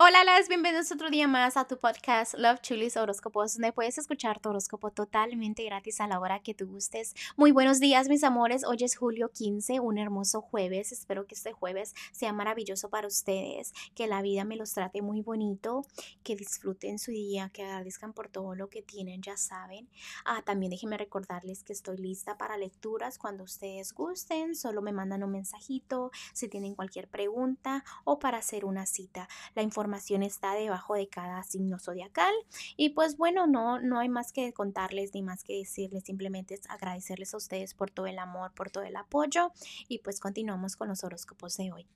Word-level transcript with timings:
Hola, 0.00 0.22
las 0.22 0.46
bienvenidos 0.46 0.92
otro 0.92 1.10
día 1.10 1.26
más 1.26 1.56
a 1.56 1.66
tu 1.66 1.76
podcast 1.76 2.34
Love 2.34 2.60
Chulis 2.60 2.96
Horóscopos, 2.96 3.54
donde 3.54 3.72
puedes 3.72 3.98
escuchar 3.98 4.38
tu 4.38 4.48
horóscopo 4.50 4.92
totalmente 4.92 5.64
gratis 5.64 6.00
a 6.00 6.06
la 6.06 6.20
hora 6.20 6.38
que 6.38 6.54
tú 6.54 6.68
gustes. 6.68 7.16
Muy 7.36 7.50
buenos 7.50 7.80
días, 7.80 8.08
mis 8.08 8.22
amores. 8.22 8.62
Hoy 8.64 8.76
es 8.82 8.96
julio 8.96 9.32
15, 9.32 9.80
un 9.80 9.98
hermoso 9.98 10.40
jueves. 10.40 10.92
Espero 10.92 11.26
que 11.26 11.34
este 11.34 11.50
jueves 11.50 11.96
sea 12.12 12.32
maravilloso 12.32 12.90
para 12.90 13.08
ustedes, 13.08 13.72
que 13.96 14.06
la 14.06 14.22
vida 14.22 14.44
me 14.44 14.54
los 14.54 14.72
trate 14.72 15.02
muy 15.02 15.20
bonito, 15.20 15.84
que 16.22 16.36
disfruten 16.36 17.00
su 17.00 17.10
día, 17.10 17.50
que 17.52 17.64
agradezcan 17.64 18.12
por 18.12 18.28
todo 18.28 18.54
lo 18.54 18.70
que 18.70 18.82
tienen, 18.82 19.20
ya 19.20 19.36
saben. 19.36 19.88
Ah, 20.24 20.42
también 20.42 20.70
déjenme 20.70 20.96
recordarles 20.96 21.64
que 21.64 21.72
estoy 21.72 21.96
lista 21.96 22.38
para 22.38 22.56
lecturas 22.56 23.18
cuando 23.18 23.42
ustedes 23.42 23.92
gusten. 23.92 24.54
Solo 24.54 24.80
me 24.80 24.92
mandan 24.92 25.24
un 25.24 25.32
mensajito 25.32 26.12
si 26.34 26.46
tienen 26.46 26.76
cualquier 26.76 27.08
pregunta 27.08 27.82
o 28.04 28.20
para 28.20 28.38
hacer 28.38 28.64
una 28.64 28.86
cita. 28.86 29.28
La 29.56 29.62
información 29.62 29.87
está 30.22 30.54
debajo 30.54 30.94
de 30.94 31.08
cada 31.08 31.42
signo 31.42 31.78
zodiacal. 31.78 32.32
Y 32.76 32.90
pues 32.90 33.16
bueno, 33.16 33.46
no, 33.46 33.80
no 33.80 33.98
hay 33.98 34.08
más 34.08 34.32
que 34.32 34.52
contarles 34.52 35.14
ni 35.14 35.22
más 35.22 35.44
que 35.44 35.54
decirles, 35.54 36.04
simplemente 36.04 36.54
es 36.54 36.68
agradecerles 36.70 37.34
a 37.34 37.38
ustedes 37.38 37.74
por 37.74 37.90
todo 37.90 38.06
el 38.06 38.18
amor, 38.18 38.52
por 38.54 38.70
todo 38.70 38.84
el 38.84 38.96
apoyo. 38.96 39.52
Y 39.88 39.98
pues 39.98 40.20
continuamos 40.20 40.76
con 40.76 40.88
los 40.88 41.04
horóscopos 41.04 41.56
de 41.56 41.72
hoy. 41.72 41.86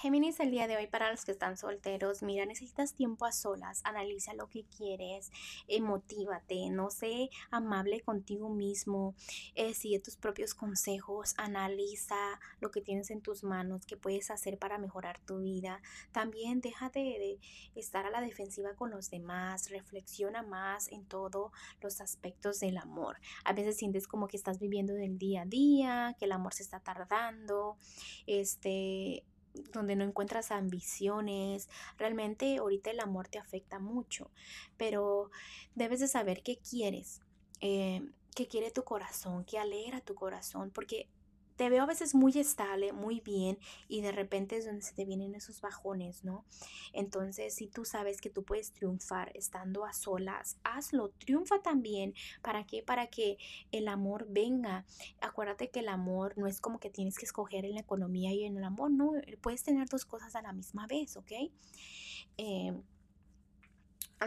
Géminis, 0.00 0.38
el 0.38 0.52
día 0.52 0.68
de 0.68 0.76
hoy 0.76 0.86
para 0.86 1.10
los 1.10 1.24
que 1.24 1.32
están 1.32 1.56
solteros, 1.56 2.22
mira, 2.22 2.46
necesitas 2.46 2.94
tiempo 2.94 3.26
a 3.26 3.32
solas, 3.32 3.80
analiza 3.82 4.32
lo 4.32 4.46
que 4.46 4.62
quieres, 4.64 5.32
motívate, 5.80 6.70
no 6.70 6.88
sé, 6.88 7.30
amable 7.50 8.00
contigo 8.02 8.48
mismo, 8.48 9.16
eh, 9.56 9.74
sigue 9.74 9.98
tus 9.98 10.14
propios 10.14 10.54
consejos, 10.54 11.34
analiza 11.36 12.38
lo 12.60 12.70
que 12.70 12.80
tienes 12.80 13.10
en 13.10 13.22
tus 13.22 13.42
manos, 13.42 13.86
qué 13.86 13.96
puedes 13.96 14.30
hacer 14.30 14.56
para 14.56 14.78
mejorar 14.78 15.18
tu 15.18 15.40
vida. 15.40 15.82
También 16.12 16.60
déjate 16.60 17.00
de 17.00 17.40
estar 17.74 18.06
a 18.06 18.10
la 18.10 18.20
defensiva 18.20 18.76
con 18.76 18.90
los 18.92 19.10
demás, 19.10 19.68
reflexiona 19.68 20.44
más 20.44 20.92
en 20.92 21.06
todos 21.06 21.50
los 21.82 22.00
aspectos 22.00 22.60
del 22.60 22.78
amor. 22.78 23.16
A 23.42 23.52
veces 23.52 23.76
sientes 23.76 24.06
como 24.06 24.28
que 24.28 24.36
estás 24.36 24.60
viviendo 24.60 24.94
del 24.94 25.18
día 25.18 25.42
a 25.42 25.46
día, 25.46 26.16
que 26.20 26.26
el 26.26 26.32
amor 26.32 26.54
se 26.54 26.62
está 26.62 26.78
tardando, 26.78 27.78
este 28.28 29.24
donde 29.72 29.96
no 29.96 30.04
encuentras 30.04 30.50
ambiciones. 30.50 31.68
Realmente 31.96 32.58
ahorita 32.58 32.90
el 32.90 33.00
amor 33.00 33.28
te 33.28 33.38
afecta 33.38 33.78
mucho, 33.78 34.30
pero 34.76 35.30
debes 35.74 36.00
de 36.00 36.08
saber 36.08 36.42
qué 36.42 36.58
quieres, 36.58 37.20
eh, 37.60 38.02
qué 38.34 38.46
quiere 38.46 38.70
tu 38.70 38.84
corazón, 38.84 39.44
qué 39.44 39.58
alegra 39.58 40.00
tu 40.00 40.14
corazón, 40.14 40.70
porque 40.70 41.08
te 41.58 41.68
veo 41.68 41.82
a 41.82 41.86
veces 41.86 42.14
muy 42.14 42.38
estable, 42.38 42.92
muy 42.92 43.20
bien, 43.20 43.58
y 43.88 44.00
de 44.00 44.12
repente 44.12 44.56
es 44.56 44.64
donde 44.64 44.80
se 44.80 44.94
te 44.94 45.04
vienen 45.04 45.34
esos 45.34 45.60
bajones, 45.60 46.22
¿no? 46.22 46.44
Entonces, 46.92 47.52
si 47.52 47.66
tú 47.66 47.84
sabes 47.84 48.20
que 48.20 48.30
tú 48.30 48.44
puedes 48.44 48.72
triunfar 48.72 49.32
estando 49.34 49.84
a 49.84 49.92
solas, 49.92 50.56
hazlo, 50.62 51.10
triunfa 51.10 51.60
también. 51.60 52.14
¿Para 52.42 52.64
qué? 52.64 52.84
Para 52.84 53.08
que 53.08 53.38
el 53.72 53.88
amor 53.88 54.28
venga. 54.30 54.86
Acuérdate 55.20 55.68
que 55.68 55.80
el 55.80 55.88
amor 55.88 56.38
no 56.38 56.46
es 56.46 56.60
como 56.60 56.78
que 56.78 56.90
tienes 56.90 57.18
que 57.18 57.24
escoger 57.24 57.64
en 57.64 57.74
la 57.74 57.80
economía 57.80 58.32
y 58.32 58.44
en 58.44 58.56
el 58.56 58.62
amor, 58.62 58.92
no, 58.92 59.14
puedes 59.40 59.64
tener 59.64 59.88
dos 59.88 60.04
cosas 60.04 60.36
a 60.36 60.42
la 60.42 60.52
misma 60.52 60.86
vez, 60.86 61.16
¿ok? 61.16 61.32
Eh, 62.36 62.72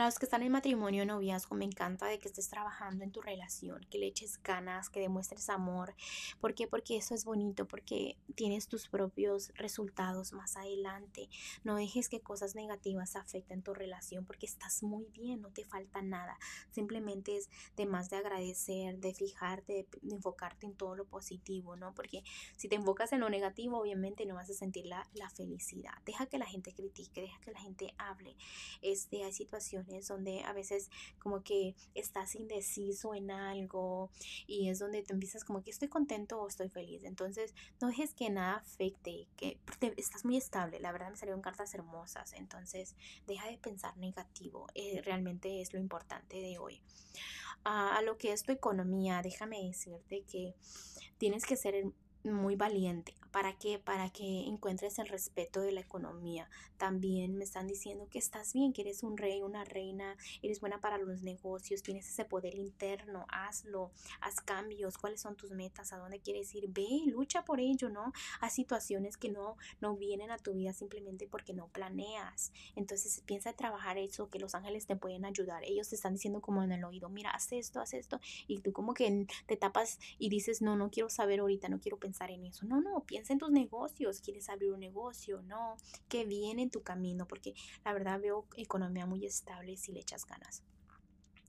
a 0.00 0.06
los 0.06 0.18
que 0.18 0.26
están 0.26 0.42
en 0.42 0.52
matrimonio, 0.52 1.06
noviazgo, 1.06 1.54
me 1.54 1.64
encanta 1.64 2.06
de 2.06 2.18
que 2.18 2.28
estés 2.28 2.48
trabajando 2.48 3.04
en 3.04 3.12
tu 3.12 3.20
relación, 3.20 3.86
que 3.90 3.98
le 3.98 4.06
eches 4.06 4.42
ganas, 4.42 4.90
que 4.90 5.00
demuestres 5.00 5.48
amor. 5.48 5.94
¿Por 6.40 6.54
qué? 6.54 6.66
Porque 6.66 6.96
eso 6.96 7.14
es 7.14 7.24
bonito, 7.24 7.66
porque 7.66 8.16
tienes 8.34 8.68
tus 8.68 8.88
propios 8.88 9.52
resultados 9.54 10.32
más 10.32 10.56
adelante. 10.56 11.28
No 11.64 11.76
dejes 11.76 12.08
que 12.08 12.20
cosas 12.20 12.54
negativas 12.54 13.16
afecten 13.16 13.62
tu 13.62 13.74
relación, 13.74 14.24
porque 14.24 14.46
estás 14.46 14.82
muy 14.82 15.06
bien, 15.06 15.40
no 15.40 15.50
te 15.50 15.64
falta 15.64 16.02
nada. 16.02 16.38
Simplemente 16.70 17.36
es 17.36 17.48
de 17.76 17.86
más 17.86 18.10
de 18.10 18.16
agradecer, 18.16 18.98
de 18.98 19.14
fijarte, 19.14 19.86
de, 20.02 20.14
enfocarte 20.14 20.66
en 20.66 20.74
todo 20.74 20.96
lo 20.96 21.04
positivo, 21.04 21.76
¿no? 21.76 21.94
Porque 21.94 22.22
si 22.56 22.68
te 22.68 22.76
enfocas 22.76 23.12
en 23.12 23.20
lo 23.20 23.30
negativo, 23.30 23.78
obviamente 23.78 24.26
no 24.26 24.34
vas 24.34 24.50
a 24.50 24.54
sentir 24.54 24.86
la, 24.86 25.08
la 25.14 25.30
felicidad. 25.30 25.94
Deja 26.04 26.26
que 26.26 26.38
la 26.38 26.46
gente 26.46 26.74
critique, 26.74 27.20
deja 27.20 27.40
que 27.40 27.52
la 27.52 27.60
gente 27.60 27.94
hable. 27.98 28.36
Este, 28.82 29.24
hay 29.24 29.32
situaciones 29.32 29.85
donde 30.08 30.42
a 30.42 30.52
veces 30.52 30.90
como 31.18 31.42
que 31.42 31.74
estás 31.94 32.34
indeciso 32.34 33.14
en 33.14 33.30
algo 33.30 34.10
y 34.46 34.68
es 34.68 34.78
donde 34.78 35.02
te 35.02 35.12
empiezas 35.12 35.44
como 35.44 35.62
que 35.62 35.70
estoy 35.70 35.88
contento 35.88 36.40
o 36.40 36.48
estoy 36.48 36.68
feliz. 36.68 37.04
Entonces 37.04 37.54
no 37.80 37.88
dejes 37.88 38.14
que 38.14 38.30
nada 38.30 38.56
afecte, 38.56 39.26
que 39.36 39.58
estás 39.96 40.24
muy 40.24 40.36
estable. 40.36 40.80
La 40.80 40.92
verdad 40.92 41.10
me 41.10 41.16
salieron 41.16 41.42
cartas 41.42 41.74
hermosas. 41.74 42.32
Entonces 42.32 42.94
deja 43.26 43.48
de 43.48 43.58
pensar 43.58 43.96
negativo. 43.96 44.66
Eh, 44.74 45.00
realmente 45.02 45.60
es 45.60 45.72
lo 45.72 45.78
importante 45.78 46.36
de 46.40 46.58
hoy. 46.58 46.80
a 47.64 48.00
lo 48.02 48.16
que 48.16 48.32
es 48.32 48.44
tu 48.44 48.52
economía, 48.52 49.22
déjame 49.22 49.60
decirte 49.66 50.22
que 50.30 50.54
tienes 51.18 51.44
que 51.44 51.56
ser 51.56 51.74
muy 52.32 52.56
valiente 52.56 53.14
¿Para 53.36 53.52
qué? 53.52 53.78
Para 53.78 54.08
que 54.08 54.46
encuentres 54.46 54.98
el 54.98 55.08
respeto 55.08 55.60
de 55.60 55.70
la 55.70 55.82
economía. 55.82 56.48
También 56.78 57.36
me 57.36 57.44
están 57.44 57.66
diciendo 57.66 58.08
que 58.10 58.18
estás 58.18 58.54
bien, 58.54 58.72
que 58.72 58.80
eres 58.80 59.02
un 59.02 59.18
rey, 59.18 59.42
una 59.42 59.62
reina, 59.62 60.16
eres 60.40 60.60
buena 60.60 60.80
para 60.80 60.96
los 60.96 61.20
negocios, 61.20 61.82
tienes 61.82 62.08
ese 62.08 62.24
poder 62.24 62.54
interno, 62.54 63.26
hazlo, 63.28 63.92
haz 64.22 64.40
cambios, 64.40 64.96
cuáles 64.96 65.20
son 65.20 65.36
tus 65.36 65.50
metas, 65.50 65.92
a 65.92 65.98
dónde 65.98 66.20
quieres 66.20 66.54
ir, 66.54 66.64
ve, 66.70 67.02
lucha 67.08 67.44
por 67.44 67.60
ello, 67.60 67.90
¿no? 67.90 68.14
Haz 68.40 68.54
situaciones 68.54 69.18
que 69.18 69.28
no, 69.28 69.58
no 69.82 69.96
vienen 69.96 70.30
a 70.30 70.38
tu 70.38 70.54
vida 70.54 70.72
simplemente 70.72 71.26
porque 71.26 71.52
no 71.52 71.68
planeas. 71.68 72.52
Entonces 72.74 73.22
piensa 73.26 73.50
en 73.50 73.56
trabajar 73.56 73.98
eso, 73.98 74.30
que 74.30 74.38
los 74.38 74.54
ángeles 74.54 74.86
te 74.86 74.96
pueden 74.96 75.26
ayudar. 75.26 75.62
Ellos 75.64 75.90
te 75.90 75.96
están 75.96 76.14
diciendo 76.14 76.40
como 76.40 76.62
en 76.62 76.72
el 76.72 76.82
oído, 76.84 77.10
mira, 77.10 77.32
haz 77.32 77.52
esto, 77.52 77.80
haz 77.80 77.92
esto, 77.92 78.18
y 78.46 78.60
tú 78.60 78.72
como 78.72 78.94
que 78.94 79.26
te 79.44 79.58
tapas 79.58 79.98
y 80.18 80.30
dices, 80.30 80.62
no, 80.62 80.74
no 80.74 80.90
quiero 80.90 81.10
saber 81.10 81.40
ahorita, 81.40 81.68
no 81.68 81.80
quiero 81.80 81.98
pensar 82.16 82.30
en 82.30 82.44
eso. 82.44 82.66
No, 82.66 82.80
no, 82.80 83.00
piensa 83.00 83.32
en 83.32 83.38
tus 83.38 83.50
negocios, 83.50 84.20
quieres 84.20 84.48
abrir 84.48 84.72
un 84.72 84.80
negocio, 84.80 85.42
no, 85.42 85.76
que 86.08 86.24
viene 86.24 86.62
en 86.62 86.70
tu 86.70 86.82
camino, 86.82 87.26
porque 87.28 87.54
la 87.84 87.92
verdad 87.92 88.20
veo 88.20 88.46
economía 88.56 89.06
muy 89.06 89.26
estable 89.26 89.76
si 89.76 89.92
le 89.92 90.00
echas 90.00 90.24
ganas 90.24 90.62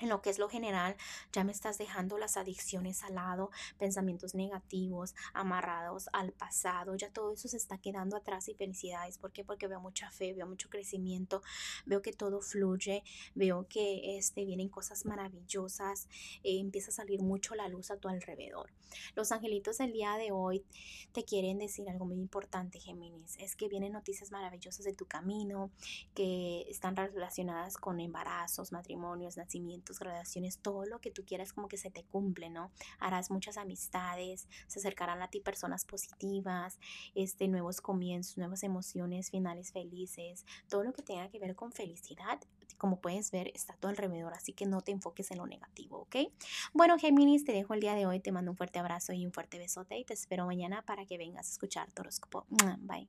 en 0.00 0.08
lo 0.08 0.22
que 0.22 0.30
es 0.30 0.38
lo 0.38 0.48
general, 0.48 0.96
ya 1.32 1.44
me 1.44 1.52
estás 1.52 1.78
dejando 1.78 2.18
las 2.18 2.36
adicciones 2.36 3.02
al 3.02 3.14
lado, 3.14 3.50
pensamientos 3.78 4.34
negativos, 4.34 5.14
amarrados 5.34 6.08
al 6.12 6.32
pasado, 6.32 6.94
ya 6.94 7.10
todo 7.10 7.32
eso 7.32 7.48
se 7.48 7.56
está 7.56 7.78
quedando 7.78 8.16
atrás 8.16 8.48
y 8.48 8.54
felicidades. 8.54 9.18
¿Por 9.18 9.32
qué? 9.32 9.44
Porque 9.44 9.66
veo 9.66 9.80
mucha 9.80 10.10
fe, 10.10 10.32
veo 10.32 10.46
mucho 10.46 10.68
crecimiento, 10.70 11.42
veo 11.86 12.02
que 12.02 12.12
todo 12.12 12.40
fluye, 12.40 13.02
veo 13.34 13.66
que 13.68 14.16
este, 14.16 14.44
vienen 14.44 14.68
cosas 14.68 15.04
maravillosas, 15.04 16.08
eh, 16.44 16.58
empieza 16.60 16.90
a 16.90 16.94
salir 16.94 17.22
mucho 17.22 17.54
la 17.54 17.68
luz 17.68 17.90
a 17.90 17.96
tu 17.96 18.08
alrededor. 18.08 18.70
Los 19.14 19.32
angelitos 19.32 19.78
del 19.78 19.92
día 19.92 20.16
de 20.16 20.32
hoy 20.32 20.64
te 21.12 21.24
quieren 21.24 21.58
decir 21.58 21.88
algo 21.88 22.06
muy 22.06 22.18
importante, 22.18 22.80
Géminis, 22.80 23.36
es 23.38 23.56
que 23.56 23.68
vienen 23.68 23.92
noticias 23.92 24.30
maravillosas 24.30 24.84
de 24.84 24.94
tu 24.94 25.06
camino, 25.06 25.70
que 26.14 26.62
están 26.68 26.96
relacionadas 26.96 27.76
con 27.76 28.00
embarazos, 28.00 28.72
matrimonios, 28.72 29.36
nacimientos 29.36 29.87
tus 29.88 29.98
graduaciones, 29.98 30.58
todo 30.58 30.84
lo 30.84 31.00
que 31.00 31.10
tú 31.10 31.24
quieras 31.24 31.54
como 31.54 31.66
que 31.66 31.78
se 31.78 31.90
te 31.90 32.04
cumple, 32.04 32.50
¿no? 32.50 32.70
Harás 33.00 33.30
muchas 33.30 33.56
amistades, 33.56 34.46
se 34.66 34.78
acercarán 34.80 35.22
a 35.22 35.28
ti 35.28 35.40
personas 35.40 35.86
positivas, 35.86 36.78
este, 37.14 37.48
nuevos 37.48 37.80
comienzos, 37.80 38.36
nuevas 38.36 38.62
emociones, 38.62 39.30
finales 39.30 39.72
felices, 39.72 40.44
todo 40.68 40.84
lo 40.84 40.92
que 40.92 41.02
tenga 41.02 41.30
que 41.30 41.38
ver 41.38 41.56
con 41.56 41.72
felicidad, 41.72 42.38
como 42.76 43.00
puedes 43.00 43.30
ver, 43.30 43.50
está 43.54 43.74
todo 43.80 43.88
alrededor, 43.88 44.34
así 44.34 44.52
que 44.52 44.66
no 44.66 44.82
te 44.82 44.92
enfoques 44.92 45.30
en 45.30 45.38
lo 45.38 45.46
negativo, 45.46 46.00
¿ok? 46.00 46.16
Bueno, 46.74 46.98
Géminis, 46.98 47.44
te 47.44 47.52
dejo 47.52 47.72
el 47.72 47.80
día 47.80 47.94
de 47.94 48.04
hoy, 48.04 48.20
te 48.20 48.30
mando 48.30 48.50
un 48.50 48.56
fuerte 48.58 48.78
abrazo 48.78 49.14
y 49.14 49.24
un 49.24 49.32
fuerte 49.32 49.58
besote 49.58 49.96
y 49.96 50.04
te 50.04 50.12
espero 50.12 50.44
mañana 50.44 50.82
para 50.82 51.06
que 51.06 51.16
vengas 51.16 51.48
a 51.48 51.50
escuchar 51.50 51.90
tu 51.92 52.02
horóscopo. 52.02 52.46
Bye. 52.80 53.08